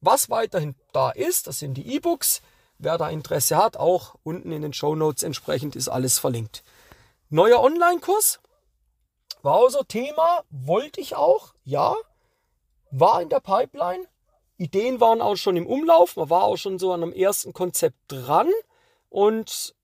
Was 0.01 0.29
weiterhin 0.29 0.75
da 0.93 1.09
ist, 1.09 1.47
das 1.47 1.59
sind 1.59 1.75
die 1.75 1.95
E-Books. 1.95 2.41
Wer 2.79 2.97
da 2.97 3.09
Interesse 3.09 3.57
hat, 3.57 3.75
auch 3.77 4.15
unten 4.23 4.51
in 4.51 4.61
den 4.61 4.73
Show 4.73 4.95
Notes 4.95 5.23
entsprechend 5.23 5.75
ist 5.75 5.89
alles 5.89 6.19
verlinkt. 6.19 6.63
Neuer 7.29 7.61
Online-Kurs, 7.61 8.39
war 9.41 9.55
auch 9.55 9.69
so 9.69 9.83
Thema, 9.83 10.43
wollte 10.49 11.01
ich 11.01 11.15
auch, 11.15 11.53
ja, 11.63 11.95
war 12.91 13.21
in 13.21 13.29
der 13.29 13.39
Pipeline. 13.39 14.05
Ideen 14.57 14.99
waren 14.99 15.21
auch 15.21 15.35
schon 15.35 15.57
im 15.57 15.67
Umlauf, 15.67 16.15
man 16.15 16.29
war 16.29 16.43
auch 16.43 16.57
schon 16.57 16.79
so 16.79 16.93
an 16.93 17.03
einem 17.03 17.13
ersten 17.13 17.53
Konzept 17.53 17.97
dran. 18.07 18.49
Und 19.09 19.75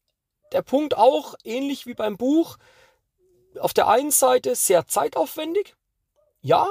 der 0.51 0.61
Punkt 0.61 0.95
auch, 0.95 1.35
ähnlich 1.43 1.85
wie 1.85 1.93
beim 1.95 2.17
Buch, 2.17 2.57
auf 3.59 3.73
der 3.73 3.87
einen 3.87 4.11
Seite 4.11 4.55
sehr 4.55 4.87
zeitaufwendig, 4.87 5.75
ja, 6.41 6.67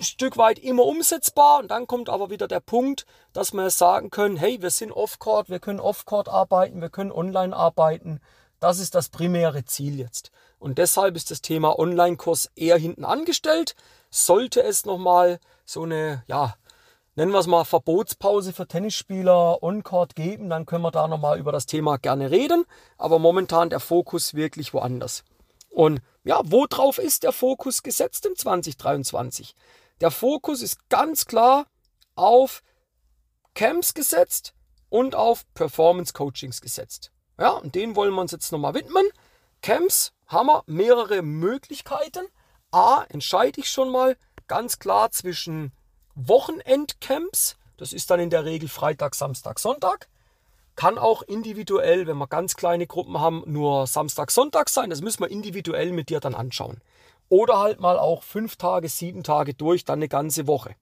Stück 0.00 0.36
weit 0.36 0.58
immer 0.58 0.84
umsetzbar. 0.84 1.60
Und 1.60 1.70
dann 1.70 1.86
kommt 1.86 2.08
aber 2.08 2.30
wieder 2.30 2.48
der 2.48 2.60
Punkt, 2.60 3.06
dass 3.32 3.52
wir 3.52 3.70
sagen 3.70 4.10
können, 4.10 4.36
hey, 4.36 4.60
wir 4.62 4.70
sind 4.70 4.92
off-court, 4.92 5.50
wir 5.50 5.58
können 5.58 5.80
off-court 5.80 6.28
arbeiten, 6.28 6.80
wir 6.80 6.90
können 6.90 7.12
online 7.12 7.56
arbeiten. 7.56 8.20
Das 8.60 8.78
ist 8.78 8.94
das 8.94 9.08
primäre 9.08 9.64
Ziel 9.64 9.98
jetzt. 9.98 10.30
Und 10.58 10.78
deshalb 10.78 11.16
ist 11.16 11.32
das 11.32 11.42
Thema 11.42 11.78
Online-Kurs 11.78 12.50
eher 12.54 12.78
hinten 12.78 13.04
angestellt. 13.04 13.74
Sollte 14.10 14.62
es 14.62 14.84
nochmal 14.84 15.40
so 15.64 15.82
eine, 15.82 16.22
ja, 16.28 16.54
nennen 17.16 17.32
wir 17.32 17.40
es 17.40 17.48
mal 17.48 17.64
Verbotspause 17.64 18.52
für 18.52 18.68
Tennisspieler 18.68 19.62
on-court 19.62 20.14
geben, 20.14 20.48
dann 20.48 20.66
können 20.66 20.84
wir 20.84 20.92
da 20.92 21.08
nochmal 21.08 21.38
über 21.38 21.50
das 21.50 21.66
Thema 21.66 21.96
gerne 21.96 22.30
reden. 22.30 22.64
Aber 22.98 23.18
momentan 23.18 23.70
der 23.70 23.80
Fokus 23.80 24.34
wirklich 24.34 24.72
woanders. 24.72 25.24
Und 25.70 26.00
ja, 26.22 26.40
worauf 26.44 26.98
ist 26.98 27.24
der 27.24 27.32
Fokus 27.32 27.82
gesetzt 27.82 28.26
in 28.26 28.36
2023? 28.36 29.56
Der 30.00 30.10
Fokus 30.10 30.62
ist 30.62 30.88
ganz 30.88 31.26
klar 31.26 31.66
auf 32.14 32.62
Camps 33.54 33.94
gesetzt 33.94 34.54
und 34.88 35.14
auf 35.14 35.44
Performance 35.54 36.12
Coachings 36.12 36.60
gesetzt. 36.60 37.12
Ja, 37.38 37.50
und 37.50 37.74
den 37.74 37.96
wollen 37.96 38.14
wir 38.14 38.20
uns 38.20 38.32
jetzt 38.32 38.52
nochmal 38.52 38.74
widmen. 38.74 39.06
Camps 39.62 40.12
haben 40.26 40.46
wir 40.46 40.62
mehrere 40.66 41.22
Möglichkeiten. 41.22 42.26
A, 42.70 43.04
entscheide 43.08 43.60
ich 43.60 43.70
schon 43.70 43.90
mal 43.90 44.16
ganz 44.48 44.78
klar 44.78 45.10
zwischen 45.10 45.72
Wochenendcamps, 46.14 47.56
das 47.76 47.92
ist 47.92 48.10
dann 48.10 48.20
in 48.20 48.30
der 48.30 48.44
Regel 48.44 48.68
Freitag, 48.68 49.14
Samstag, 49.14 49.58
Sonntag. 49.58 50.08
Kann 50.76 50.98
auch 50.98 51.22
individuell, 51.22 52.06
wenn 52.06 52.16
wir 52.16 52.28
ganz 52.28 52.54
kleine 52.54 52.86
Gruppen 52.86 53.18
haben, 53.18 53.42
nur 53.46 53.86
Samstag, 53.86 54.30
Sonntag 54.30 54.68
sein. 54.68 54.88
Das 54.88 55.00
müssen 55.00 55.20
wir 55.20 55.30
individuell 55.30 55.92
mit 55.92 56.08
dir 56.08 56.20
dann 56.20 56.34
anschauen. 56.34 56.80
Oder 57.28 57.58
halt 57.58 57.80
mal 57.80 57.98
auch 57.98 58.22
fünf 58.22 58.56
Tage, 58.56 58.88
sieben 58.88 59.22
Tage 59.22 59.54
durch, 59.54 59.84
dann 59.84 59.98
eine 59.98 60.08
ganze 60.08 60.46
Woche. 60.46 60.74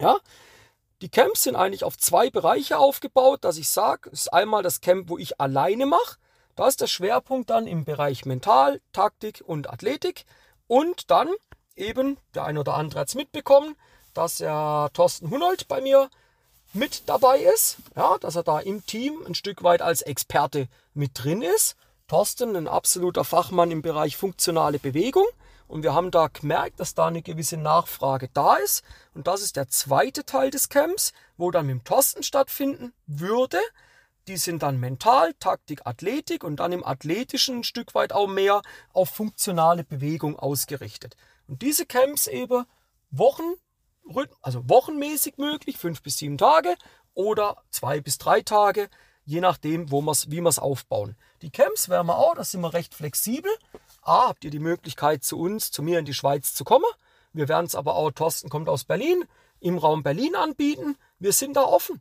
Ja, 0.00 0.18
die 1.02 1.08
Camps 1.08 1.42
sind 1.42 1.56
eigentlich 1.56 1.84
auf 1.84 1.98
zwei 1.98 2.30
Bereiche 2.30 2.78
aufgebaut, 2.78 3.44
dass 3.44 3.58
ich 3.58 3.68
sage, 3.68 4.08
ist 4.10 4.32
einmal 4.32 4.62
das 4.62 4.80
Camp, 4.80 5.08
wo 5.08 5.18
ich 5.18 5.40
alleine 5.40 5.84
mache. 5.84 6.16
Da 6.54 6.68
ist 6.68 6.80
der 6.80 6.86
Schwerpunkt 6.86 7.50
dann 7.50 7.66
im 7.66 7.84
Bereich 7.84 8.24
Mental, 8.24 8.80
Taktik 8.92 9.42
und 9.44 9.68
Athletik. 9.68 10.24
Und 10.68 11.10
dann 11.10 11.28
eben, 11.74 12.18
der 12.34 12.44
eine 12.44 12.60
oder 12.60 12.74
andere 12.74 13.00
hat 13.00 13.08
es 13.08 13.14
mitbekommen, 13.14 13.74
dass 14.14 14.36
der 14.36 14.90
Thorsten 14.92 15.30
Hunold 15.30 15.66
bei 15.68 15.80
mir 15.80 16.08
mit 16.72 17.02
dabei 17.06 17.38
ist. 17.38 17.78
Ja, 17.96 18.16
dass 18.18 18.36
er 18.36 18.42
da 18.42 18.60
im 18.60 18.86
Team 18.86 19.24
ein 19.26 19.34
Stück 19.34 19.62
weit 19.62 19.82
als 19.82 20.02
Experte 20.02 20.68
mit 20.94 21.12
drin 21.14 21.42
ist. 21.42 21.74
Thorsten, 22.12 22.56
ein 22.56 22.68
absoluter 22.68 23.24
Fachmann 23.24 23.70
im 23.70 23.80
Bereich 23.80 24.18
funktionale 24.18 24.78
Bewegung. 24.78 25.24
Und 25.66 25.82
wir 25.82 25.94
haben 25.94 26.10
da 26.10 26.26
gemerkt, 26.26 26.78
dass 26.78 26.92
da 26.94 27.06
eine 27.06 27.22
gewisse 27.22 27.56
Nachfrage 27.56 28.28
da 28.34 28.56
ist. 28.56 28.84
Und 29.14 29.26
das 29.26 29.40
ist 29.40 29.56
der 29.56 29.68
zweite 29.68 30.26
Teil 30.26 30.50
des 30.50 30.68
Camps, 30.68 31.14
wo 31.38 31.50
dann 31.50 31.64
mit 31.64 31.76
dem 31.76 31.84
Thorsten 31.84 32.22
stattfinden 32.22 32.92
würde. 33.06 33.56
Die 34.28 34.36
sind 34.36 34.62
dann 34.62 34.78
mental, 34.78 35.32
Taktik, 35.40 35.86
Athletik 35.86 36.44
und 36.44 36.56
dann 36.56 36.72
im 36.72 36.84
Athletischen 36.84 37.60
ein 37.60 37.64
Stück 37.64 37.94
weit 37.94 38.12
auch 38.12 38.28
mehr 38.28 38.60
auf 38.92 39.08
funktionale 39.08 39.82
Bewegung 39.82 40.38
ausgerichtet. 40.38 41.16
Und 41.48 41.62
diese 41.62 41.86
Camps 41.86 42.26
eben 42.26 42.66
Wochen, 43.10 43.54
also 44.42 44.68
wochenmäßig 44.68 45.38
möglich, 45.38 45.78
fünf 45.78 46.02
bis 46.02 46.18
sieben 46.18 46.36
Tage 46.36 46.74
oder 47.14 47.62
zwei 47.70 48.02
bis 48.02 48.18
drei 48.18 48.42
Tage, 48.42 48.90
je 49.24 49.40
nachdem, 49.40 49.90
wo 49.90 50.02
wir's, 50.02 50.30
wie 50.30 50.42
wir 50.42 50.50
es 50.50 50.58
aufbauen. 50.58 51.16
Die 51.42 51.50
Camps 51.50 51.88
werden 51.88 52.06
wir 52.06 52.18
auch, 52.18 52.36
da 52.36 52.44
sind 52.44 52.60
wir 52.60 52.72
recht 52.72 52.94
flexibel. 52.94 53.50
A, 54.00 54.28
habt 54.28 54.44
ihr 54.44 54.50
die 54.50 54.60
Möglichkeit 54.60 55.24
zu 55.24 55.40
uns, 55.40 55.72
zu 55.72 55.82
mir 55.82 55.98
in 55.98 56.04
die 56.04 56.14
Schweiz 56.14 56.54
zu 56.54 56.62
kommen. 56.62 56.86
Wir 57.32 57.48
werden 57.48 57.66
es 57.66 57.74
aber 57.74 57.96
auch, 57.96 58.12
Thorsten 58.12 58.48
kommt 58.48 58.68
aus 58.68 58.84
Berlin, 58.84 59.24
im 59.58 59.76
Raum 59.76 60.04
Berlin 60.04 60.36
anbieten. 60.36 60.96
Wir 61.18 61.32
sind 61.32 61.56
da 61.56 61.62
offen. 61.62 62.00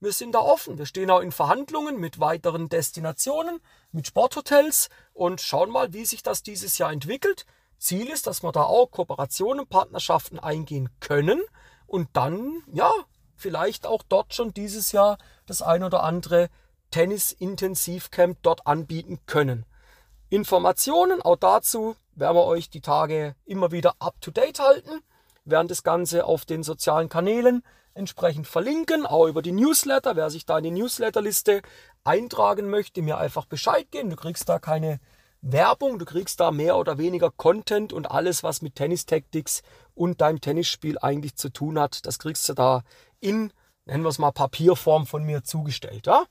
Wir 0.00 0.12
sind 0.12 0.34
da 0.34 0.40
offen. 0.40 0.76
Wir 0.76 0.86
stehen 0.86 1.10
auch 1.10 1.20
in 1.20 1.30
Verhandlungen 1.30 2.00
mit 2.00 2.18
weiteren 2.18 2.68
Destinationen, 2.68 3.60
mit 3.92 4.08
Sporthotels 4.08 4.88
und 5.12 5.40
schauen 5.40 5.70
mal, 5.70 5.92
wie 5.92 6.04
sich 6.04 6.24
das 6.24 6.42
dieses 6.42 6.78
Jahr 6.78 6.90
entwickelt. 6.90 7.46
Ziel 7.78 8.08
ist, 8.08 8.26
dass 8.26 8.42
wir 8.42 8.50
da 8.50 8.64
auch 8.64 8.90
Kooperationen, 8.90 9.68
Partnerschaften 9.68 10.40
eingehen 10.40 10.88
können 10.98 11.40
und 11.86 12.08
dann, 12.14 12.62
ja, 12.72 12.90
vielleicht 13.36 13.86
auch 13.86 14.02
dort 14.02 14.34
schon 14.34 14.52
dieses 14.52 14.90
Jahr 14.92 15.16
das 15.46 15.62
ein 15.62 15.84
oder 15.84 16.02
andere 16.02 16.48
Tennis-Intensivcamp 16.90 18.38
dort 18.42 18.66
anbieten 18.66 19.20
können. 19.26 19.64
Informationen 20.28 21.22
auch 21.22 21.36
dazu 21.36 21.96
werden 22.14 22.36
wir 22.36 22.44
euch 22.44 22.70
die 22.70 22.80
Tage 22.80 23.34
immer 23.44 23.72
wieder 23.72 23.94
up-to-date 23.98 24.60
halten, 24.60 25.00
werden 25.44 25.68
das 25.68 25.82
Ganze 25.82 26.24
auf 26.24 26.44
den 26.44 26.62
sozialen 26.62 27.08
Kanälen 27.08 27.62
entsprechend 27.94 28.46
verlinken, 28.46 29.06
auch 29.06 29.26
über 29.26 29.42
die 29.42 29.52
Newsletter. 29.52 30.16
Wer 30.16 30.30
sich 30.30 30.46
da 30.46 30.58
in 30.58 30.64
die 30.64 30.70
Newsletterliste 30.70 31.62
eintragen 32.04 32.70
möchte, 32.70 33.02
mir 33.02 33.18
einfach 33.18 33.46
Bescheid 33.46 33.90
geben. 33.90 34.10
Du 34.10 34.16
kriegst 34.16 34.48
da 34.48 34.58
keine 34.58 35.00
Werbung, 35.42 35.98
du 35.98 36.04
kriegst 36.04 36.38
da 36.40 36.50
mehr 36.50 36.76
oder 36.76 36.98
weniger 36.98 37.30
Content 37.30 37.92
und 37.92 38.10
alles, 38.10 38.42
was 38.42 38.62
mit 38.62 38.74
Tennis 38.74 39.06
Tactics 39.06 39.62
und 39.94 40.20
deinem 40.20 40.40
Tennisspiel 40.40 40.98
eigentlich 40.98 41.36
zu 41.36 41.50
tun 41.50 41.78
hat, 41.78 42.04
das 42.06 42.18
kriegst 42.18 42.48
du 42.48 42.54
da 42.54 42.82
in, 43.20 43.52
nennen 43.86 44.04
wir 44.04 44.10
es 44.10 44.18
mal, 44.18 44.32
Papierform 44.32 45.06
von 45.06 45.24
mir 45.24 45.42
zugestellt. 45.42 46.06
Ja? 46.06 46.24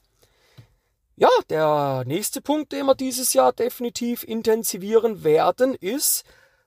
Ja, 1.20 1.28
der 1.50 2.06
nächste 2.06 2.42
Punkt, 2.42 2.72
den 2.72 2.86
wir 2.86 2.96
dieses 2.96 3.34
Jahr 3.34 3.52
definitiv 3.52 4.24
intensivieren 4.24 5.22
werden, 5.26 5.76
ist, 5.76 6.24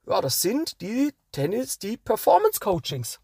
ja, 0.06 0.20
das 0.20 0.42
sind 0.42 0.82
die 0.82 1.14
Tennis, 1.32 1.78
die 1.78 1.96
Performance 1.96 2.60
Coachings. 2.60 3.18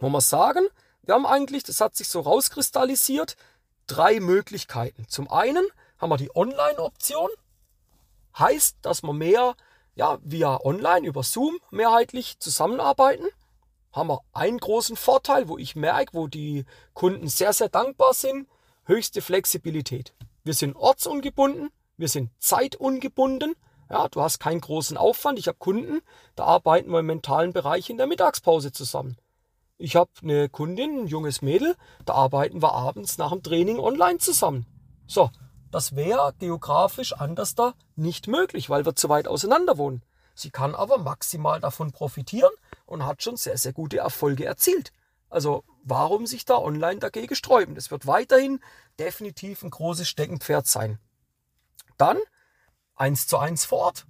Wo 0.00 0.08
wir 0.08 0.20
sagen, 0.20 0.66
wir 1.02 1.14
haben 1.14 1.26
eigentlich, 1.26 1.62
das 1.62 1.80
hat 1.80 1.94
sich 1.94 2.08
so 2.08 2.18
rauskristallisiert, 2.18 3.36
drei 3.86 4.18
Möglichkeiten. 4.18 5.06
Zum 5.06 5.30
einen 5.30 5.64
haben 5.98 6.10
wir 6.10 6.16
die 6.16 6.34
Online-Option, 6.34 7.30
heißt, 8.36 8.78
dass 8.82 9.04
wir 9.04 9.12
mehr 9.12 9.54
ja, 9.94 10.18
via 10.24 10.58
Online 10.64 11.06
über 11.06 11.22
Zoom 11.22 11.56
mehrheitlich 11.70 12.40
zusammenarbeiten. 12.40 13.26
Haben 13.92 14.08
wir 14.08 14.22
einen 14.32 14.58
großen 14.58 14.96
Vorteil, 14.96 15.46
wo 15.46 15.56
ich 15.56 15.76
merke, 15.76 16.14
wo 16.14 16.26
die 16.26 16.64
Kunden 16.94 17.28
sehr, 17.28 17.52
sehr 17.52 17.68
dankbar 17.68 18.12
sind, 18.12 18.48
höchste 18.86 19.22
Flexibilität. 19.22 20.12
Wir 20.44 20.54
sind 20.54 20.74
ortsungebunden, 20.76 21.70
wir 21.96 22.08
sind 22.08 22.30
zeitungebunden. 22.38 23.54
Ja, 23.88 24.08
du 24.08 24.22
hast 24.22 24.40
keinen 24.40 24.60
großen 24.60 24.96
Aufwand. 24.96 25.38
Ich 25.38 25.46
habe 25.46 25.58
Kunden, 25.58 26.00
da 26.34 26.44
arbeiten 26.44 26.90
wir 26.90 27.00
im 27.00 27.06
mentalen 27.06 27.52
Bereich 27.52 27.90
in 27.90 27.96
der 27.96 28.06
Mittagspause 28.06 28.72
zusammen. 28.72 29.16
Ich 29.78 29.96
habe 29.96 30.10
eine 30.22 30.48
Kundin, 30.48 31.00
ein 31.00 31.06
junges 31.06 31.42
Mädel, 31.42 31.76
da 32.04 32.14
arbeiten 32.14 32.62
wir 32.62 32.72
abends 32.72 33.18
nach 33.18 33.30
dem 33.30 33.42
Training 33.42 33.78
online 33.78 34.18
zusammen. 34.18 34.66
So, 35.06 35.30
das 35.70 35.96
wäre 35.96 36.32
geografisch 36.38 37.12
anders 37.12 37.54
da 37.54 37.74
nicht 37.96 38.28
möglich, 38.28 38.70
weil 38.70 38.84
wir 38.84 38.94
zu 38.94 39.08
weit 39.08 39.28
auseinander 39.28 39.78
wohnen. 39.78 40.02
Sie 40.34 40.50
kann 40.50 40.74
aber 40.74 40.98
maximal 40.98 41.60
davon 41.60 41.92
profitieren 41.92 42.52
und 42.86 43.06
hat 43.06 43.22
schon 43.22 43.36
sehr, 43.36 43.58
sehr 43.58 43.72
gute 43.72 43.98
Erfolge 43.98 44.44
erzielt. 44.44 44.92
Also 45.32 45.64
warum 45.82 46.26
sich 46.26 46.44
da 46.44 46.58
online 46.58 47.00
dagegen 47.00 47.34
sträuben? 47.34 47.74
Das 47.74 47.90
wird 47.90 48.06
weiterhin 48.06 48.60
definitiv 48.98 49.62
ein 49.62 49.70
großes 49.70 50.06
Steckenpferd 50.06 50.66
sein. 50.66 50.98
Dann 51.96 52.18
eins 52.94 53.26
zu 53.26 53.38
eins 53.38 53.64
vor 53.64 53.78
Ort. 53.78 54.06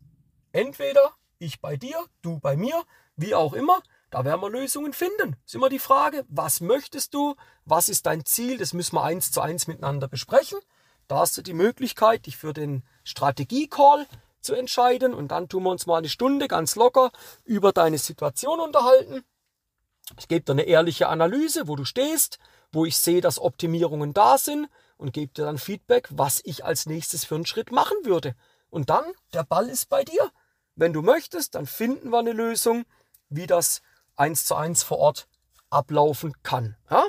Entweder 0.50 1.12
ich 1.38 1.60
bei 1.60 1.76
dir, 1.76 1.96
du 2.22 2.40
bei 2.40 2.56
mir, 2.56 2.82
wie 3.16 3.36
auch 3.36 3.52
immer. 3.52 3.80
Da 4.10 4.24
werden 4.24 4.40
wir 4.40 4.50
Lösungen 4.50 4.92
finden. 4.92 5.36
Ist 5.46 5.54
immer 5.54 5.68
die 5.68 5.78
Frage, 5.78 6.24
was 6.28 6.60
möchtest 6.60 7.14
du? 7.14 7.36
Was 7.64 7.88
ist 7.88 8.04
dein 8.04 8.24
Ziel? 8.24 8.58
Das 8.58 8.72
müssen 8.72 8.96
wir 8.96 9.04
eins 9.04 9.30
zu 9.30 9.40
eins 9.40 9.68
miteinander 9.68 10.08
besprechen. 10.08 10.58
Da 11.06 11.18
hast 11.18 11.38
du 11.38 11.42
die 11.42 11.54
Möglichkeit, 11.54 12.26
dich 12.26 12.36
für 12.36 12.52
den 12.52 12.82
Strategie-Call 13.04 14.06
zu 14.40 14.54
entscheiden 14.54 15.14
und 15.14 15.28
dann 15.28 15.48
tun 15.48 15.62
wir 15.62 15.70
uns 15.70 15.86
mal 15.86 15.98
eine 15.98 16.08
Stunde 16.08 16.48
ganz 16.48 16.74
locker 16.74 17.12
über 17.44 17.72
deine 17.72 17.98
Situation 17.98 18.58
unterhalten. 18.58 19.24
Ich 20.18 20.28
gebe 20.28 20.44
dir 20.44 20.52
eine 20.52 20.62
ehrliche 20.62 21.08
Analyse, 21.08 21.68
wo 21.68 21.76
du 21.76 21.84
stehst, 21.84 22.38
wo 22.72 22.84
ich 22.84 22.98
sehe, 22.98 23.20
dass 23.20 23.38
Optimierungen 23.38 24.12
da 24.12 24.38
sind 24.38 24.68
und 24.96 25.12
gebe 25.12 25.32
dir 25.32 25.44
dann 25.44 25.58
Feedback, 25.58 26.08
was 26.10 26.40
ich 26.44 26.64
als 26.64 26.86
nächstes 26.86 27.24
für 27.24 27.34
einen 27.34 27.46
Schritt 27.46 27.72
machen 27.72 27.96
würde. 28.04 28.34
Und 28.70 28.90
dann, 28.90 29.04
der 29.32 29.44
Ball 29.44 29.68
ist 29.68 29.88
bei 29.88 30.04
dir. 30.04 30.30
Wenn 30.74 30.92
du 30.92 31.02
möchtest, 31.02 31.54
dann 31.54 31.66
finden 31.66 32.10
wir 32.10 32.18
eine 32.18 32.32
Lösung, 32.32 32.84
wie 33.28 33.46
das 33.46 33.82
eins 34.16 34.46
zu 34.46 34.54
eins 34.54 34.82
vor 34.82 34.98
Ort 34.98 35.28
ablaufen 35.70 36.34
kann. 36.42 36.76
Ja? 36.90 37.06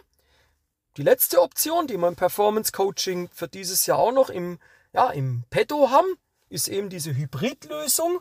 Die 0.98 1.04
letzte 1.04 1.42
Option, 1.42 1.88
die 1.88 1.98
wir 1.98 2.08
im 2.08 2.16
Performance 2.16 2.72
Coaching 2.72 3.30
für 3.34 3.48
dieses 3.48 3.86
Jahr 3.86 3.98
auch 3.98 4.12
noch 4.12 4.30
im, 4.30 4.60
ja, 4.94 5.10
im 5.10 5.44
Petto 5.50 5.90
haben, 5.90 6.18
ist 6.50 6.68
eben 6.68 6.90
diese 6.90 7.16
Hybridlösung. 7.16 8.20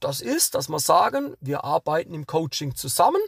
Das 0.00 0.20
ist, 0.20 0.54
dass 0.54 0.68
wir 0.68 0.80
sagen, 0.80 1.36
wir 1.40 1.64
arbeiten 1.64 2.14
im 2.14 2.26
Coaching 2.26 2.74
zusammen. 2.74 3.20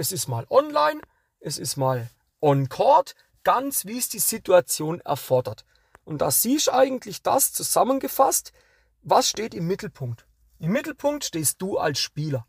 Es 0.00 0.12
ist 0.12 0.28
mal 0.28 0.46
online, 0.48 1.02
es 1.40 1.58
ist 1.58 1.76
mal 1.76 2.08
on 2.40 2.70
court, 2.70 3.14
ganz 3.44 3.84
wie 3.84 3.98
es 3.98 4.08
die 4.08 4.18
Situation 4.18 4.98
erfordert. 5.00 5.66
Und 6.04 6.22
da 6.22 6.30
siehst 6.30 6.68
du 6.68 6.72
eigentlich 6.72 7.22
das 7.22 7.52
zusammengefasst, 7.52 8.54
was 9.02 9.28
steht 9.28 9.54
im 9.54 9.66
Mittelpunkt. 9.66 10.26
Im 10.58 10.72
Mittelpunkt 10.72 11.26
stehst 11.26 11.60
du 11.60 11.76
als 11.76 11.98
Spieler. 11.98 12.46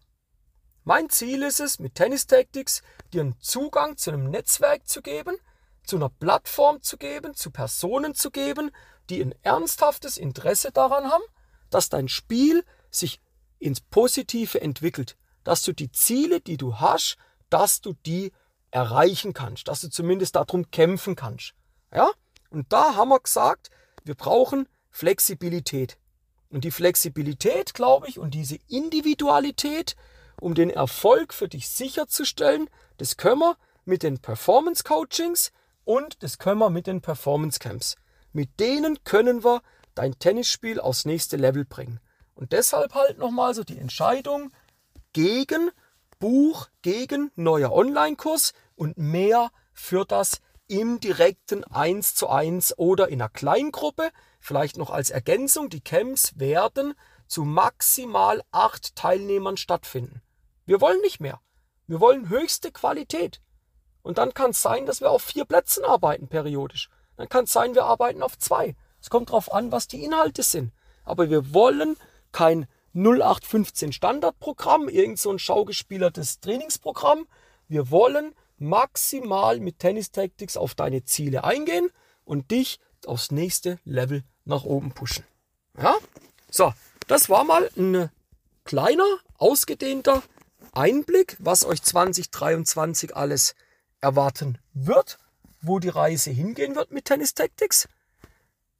Mein 0.85 1.09
Ziel 1.09 1.43
ist 1.43 1.59
es, 1.59 1.77
mit 1.77 1.95
Tennis 1.95 2.25
Tactics 2.25 2.83
dir 3.11 3.19
einen 3.19 3.37
Zugang 3.41 3.97
zu 3.97 4.11
einem 4.11 4.29
Netzwerk 4.29 4.87
zu 4.87 5.01
geben, 5.01 5.35
zu 5.83 5.97
einer 5.97 6.07
Plattform 6.07 6.81
zu 6.81 6.95
geben, 6.95 7.35
zu 7.35 7.51
Personen 7.51 8.15
zu 8.15 8.31
geben, 8.31 8.71
die 9.09 9.21
ein 9.21 9.35
ernsthaftes 9.41 10.15
Interesse 10.15 10.71
daran 10.71 11.11
haben, 11.11 11.23
dass 11.69 11.89
dein 11.89 12.07
Spiel 12.07 12.63
sich 12.89 13.19
ins 13.59 13.81
Positive 13.81 14.61
entwickelt, 14.61 15.17
dass 15.43 15.63
du 15.63 15.73
die 15.73 15.91
Ziele, 15.91 16.39
die 16.39 16.55
du 16.55 16.79
hast, 16.79 17.17
dass 17.51 17.81
du 17.81 17.93
die 18.05 18.31
erreichen 18.71 19.33
kannst, 19.33 19.67
dass 19.67 19.81
du 19.81 19.89
zumindest 19.89 20.35
darum 20.35 20.71
kämpfen 20.71 21.15
kannst. 21.15 21.53
Ja? 21.93 22.09
Und 22.49 22.71
da 22.73 22.95
haben 22.95 23.09
wir 23.09 23.19
gesagt, 23.19 23.69
wir 24.03 24.15
brauchen 24.15 24.67
Flexibilität. 24.89 25.97
Und 26.49 26.63
die 26.63 26.71
Flexibilität, 26.71 27.73
glaube 27.73 28.07
ich, 28.09 28.19
und 28.19 28.33
diese 28.33 28.57
Individualität, 28.67 29.95
um 30.41 30.53
den 30.53 30.69
Erfolg 30.69 31.33
für 31.33 31.47
dich 31.47 31.69
sicherzustellen, 31.69 32.69
das 32.97 33.15
können 33.15 33.39
wir 33.39 33.57
mit 33.85 34.03
den 34.03 34.19
Performance 34.19 34.83
Coachings 34.83 35.51
und 35.85 36.23
das 36.23 36.37
können 36.37 36.59
wir 36.59 36.69
mit 36.69 36.87
den 36.87 37.01
Performance 37.01 37.59
Camps. 37.59 37.95
Mit 38.33 38.59
denen 38.59 39.03
können 39.03 39.43
wir 39.43 39.61
dein 39.95 40.17
Tennisspiel 40.19 40.79
aufs 40.79 41.05
nächste 41.05 41.37
Level 41.37 41.65
bringen. 41.65 41.99
Und 42.33 42.53
deshalb 42.53 42.95
halt 42.95 43.17
nochmal 43.17 43.53
so 43.53 43.63
die 43.63 43.77
Entscheidung 43.77 44.51
gegen 45.13 45.71
Buch 46.21 46.69
gegen 46.83 47.31
neuer 47.35 47.73
Online-Kurs 47.73 48.53
und 48.75 48.97
mehr 48.97 49.49
für 49.73 50.05
das 50.05 50.39
im 50.67 50.99
direkten 50.99 51.63
1 51.65 52.13
zu 52.15 52.29
1 52.29 52.77
oder 52.77 53.09
in 53.09 53.21
einer 53.21 53.29
Kleingruppe. 53.29 54.11
Vielleicht 54.39 54.77
noch 54.77 54.91
als 54.91 55.09
Ergänzung, 55.09 55.69
die 55.69 55.81
Camps 55.81 56.39
werden 56.39 56.93
zu 57.27 57.43
maximal 57.43 58.43
acht 58.51 58.95
Teilnehmern 58.95 59.57
stattfinden. 59.57 60.21
Wir 60.65 60.79
wollen 60.79 61.01
nicht 61.01 61.19
mehr. 61.19 61.41
Wir 61.87 61.99
wollen 61.99 62.29
höchste 62.29 62.71
Qualität. 62.71 63.41
Und 64.03 64.19
dann 64.19 64.33
kann 64.35 64.51
es 64.51 64.61
sein, 64.61 64.85
dass 64.85 65.01
wir 65.01 65.09
auf 65.09 65.23
vier 65.23 65.45
Plätzen 65.45 65.83
arbeiten 65.83 66.27
periodisch. 66.27 66.89
Dann 67.17 67.29
kann 67.29 67.45
es 67.45 67.53
sein, 67.53 67.73
wir 67.73 67.85
arbeiten 67.85 68.21
auf 68.21 68.37
zwei. 68.37 68.75
Es 69.01 69.09
kommt 69.09 69.29
darauf 69.29 69.51
an, 69.51 69.71
was 69.71 69.87
die 69.87 70.03
Inhalte 70.03 70.43
sind. 70.43 70.71
Aber 71.03 71.31
wir 71.31 71.51
wollen 71.53 71.97
kein 72.31 72.67
0815 72.93 73.93
Standardprogramm, 73.93 74.89
irgend 74.89 75.19
so 75.19 75.31
ein 75.31 75.39
schaugespielertes 75.39 76.39
Trainingsprogramm. 76.39 77.27
Wir 77.67 77.89
wollen 77.89 78.35
maximal 78.57 79.59
mit 79.59 79.79
Tennis 79.79 80.11
Tactics 80.11 80.57
auf 80.57 80.75
deine 80.75 81.03
Ziele 81.03 81.43
eingehen 81.43 81.89
und 82.25 82.51
dich 82.51 82.79
aufs 83.05 83.31
nächste 83.31 83.79
Level 83.85 84.23
nach 84.45 84.63
oben 84.63 84.91
pushen. 84.91 85.25
Ja? 85.77 85.95
So, 86.49 86.73
das 87.07 87.29
war 87.29 87.43
mal 87.43 87.69
ein 87.77 88.09
kleiner 88.65 89.07
ausgedehnter 89.37 90.21
Einblick, 90.73 91.37
was 91.39 91.65
euch 91.65 91.81
2023 91.81 93.15
alles 93.15 93.55
erwarten 93.99 94.57
wird, 94.73 95.17
wo 95.61 95.79
die 95.79 95.89
Reise 95.89 96.31
hingehen 96.31 96.75
wird 96.75 96.91
mit 96.91 97.05
Tennis 97.05 97.33
Tactics. 97.33 97.87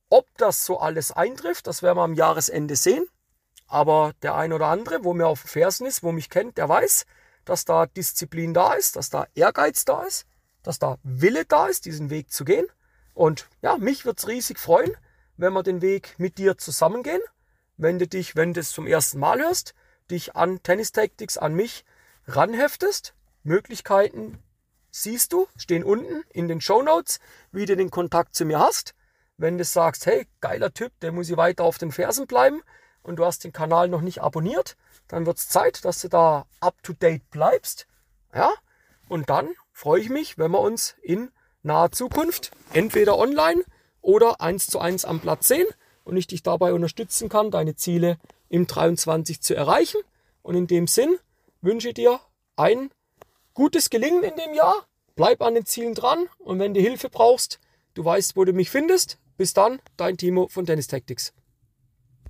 Ob 0.10 0.28
das 0.38 0.66
so 0.66 0.80
alles 0.80 1.12
eintrifft, 1.12 1.68
das 1.68 1.82
werden 1.82 1.98
wir 1.98 2.04
am 2.04 2.14
Jahresende 2.14 2.76
sehen. 2.76 3.06
Aber 3.72 4.12
der 4.22 4.36
ein 4.36 4.52
oder 4.52 4.68
andere, 4.68 5.06
wo 5.06 5.14
mir 5.14 5.28
auf 5.28 5.44
den 5.44 5.48
Fersen 5.48 5.88
ist, 5.88 6.04
wo 6.04 6.12
mich 6.12 6.30
kennt, 6.30 6.58
der 6.58 6.68
weiß, 6.68 7.06
dass 7.46 7.64
da 7.64 7.86
Disziplin 7.86 8.54
da 8.54 8.74
ist, 8.74 8.98
dass 8.98 9.10
da 9.10 9.28
Ehrgeiz 9.34 9.86
da 9.86 10.04
ist, 10.04 10.26
dass 10.62 10.78
da 10.78 10.98
Wille 11.04 11.46
da 11.46 11.68
ist, 11.68 11.86
diesen 11.86 12.10
Weg 12.10 12.34
zu 12.34 12.44
gehen. 12.44 12.66
Und 13.14 13.48
ja, 13.62 13.78
mich 13.78 14.04
wird 14.04 14.20
es 14.20 14.28
riesig 14.28 14.60
freuen, 14.60 14.94
wenn 15.38 15.54
wir 15.54 15.64
den 15.64 15.82
Weg 15.82 16.16
mit 16.18 16.38
dir 16.38 16.58
zusammengehen. 16.58 17.22
Wenn 17.78 17.98
du 17.98 18.08
dich, 18.08 18.36
wenn 18.36 18.54
du 18.54 18.60
es 18.60 18.72
zum 18.72 18.88
ersten 18.88 19.20
Mal 19.20 19.40
hörst, 19.40 19.74
dich 20.10 20.36
an 20.36 20.62
Tennis 20.64 20.92
Tactics, 20.92 21.38
an 21.38 21.54
mich 21.54 21.86
ranheftest. 22.28 23.16
Möglichkeiten 23.44 24.44
siehst 24.90 25.32
du, 25.32 25.48
stehen 25.56 25.86
unten 25.86 26.24
in 26.32 26.50
den 26.50 26.60
Show 26.60 26.82
Notes, 26.82 27.22
wie 27.54 27.66
du 27.66 27.78
den 27.78 27.90
Kontakt 27.90 28.36
zu 28.36 28.44
mir 28.44 28.60
hast. 28.60 28.96
Wenn 29.38 29.58
du 29.58 29.64
sagst, 29.64 30.08
hey, 30.08 30.28
geiler 30.42 30.74
Typ, 30.74 30.92
der 31.00 31.14
muss 31.14 31.30
ich 31.30 31.38
weiter 31.38 31.64
auf 31.64 31.78
den 31.78 31.94
Fersen 31.94 32.28
bleiben 32.28 32.62
und 33.04 33.18
du 33.18 33.26
hast 33.26 33.44
den 33.44 33.54
Kanal 33.54 33.88
noch 33.88 34.02
nicht 34.02 34.22
abonniert, 34.22 34.78
dann 35.08 35.26
wird 35.26 35.38
es 35.38 35.50
Zeit, 35.50 35.84
dass 35.86 36.02
du 36.02 36.08
da 36.08 36.46
up 36.60 36.82
to 36.84 36.94
date 36.94 37.30
bleibst. 37.32 37.88
Ja, 38.34 38.52
und 39.10 39.30
dann 39.30 39.50
freue 39.72 40.02
ich 40.02 40.10
mich, 40.10 40.38
wenn 40.38 40.52
wir 40.52 40.60
uns 40.60 40.96
in 41.02 41.32
naher 41.64 41.92
Zukunft 41.92 42.52
entweder 42.74 43.18
online 43.18 43.64
oder 44.02 44.42
eins 44.42 44.68
zu 44.68 44.80
eins 44.80 45.06
am 45.06 45.20
Platz 45.20 45.48
sehen 45.48 45.68
und 46.04 46.18
ich 46.18 46.28
dich 46.28 46.44
dabei 46.44 46.74
unterstützen 46.74 47.30
kann, 47.30 47.52
deine 47.52 47.76
Ziele 47.76 48.18
im 48.50 48.68
23 48.68 49.42
zu 49.42 49.56
erreichen. 49.56 50.02
Und 50.44 50.56
in 50.56 50.68
dem 50.68 50.88
Sinn 50.88 51.18
wünsche 51.62 51.90
ich 51.90 51.94
dir 51.94 52.20
ein 52.56 52.90
gutes 53.54 53.90
Gelingen 53.90 54.24
in 54.24 54.36
dem 54.36 54.54
Jahr. 54.54 54.88
Bleib 55.16 55.42
an 55.42 55.56
den 55.56 55.66
Zielen 55.66 55.94
dran 55.94 56.28
und 56.40 56.60
wenn 56.60 56.74
du 56.74 56.80
Hilfe 56.80 57.10
brauchst, 57.10 57.60
du 57.94 58.04
weißt, 58.04 58.36
wo 58.36 58.46
du 58.46 58.54
mich 58.54 58.70
findest. 58.70 59.18
Bis 59.38 59.54
dann, 59.54 59.80
dein 59.98 60.18
Timo 60.18 60.48
von 60.48 60.66
Tennis 60.66 60.88
Tactics. 60.88 61.34